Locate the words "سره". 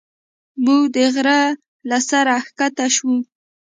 2.09-2.33